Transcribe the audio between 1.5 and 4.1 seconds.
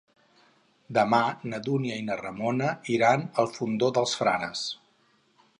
na Dúnia i na Ramona iran al Fondó